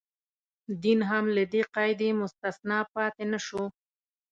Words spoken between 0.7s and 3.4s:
دین هم له دې قاعدې مستثنا پاتې نه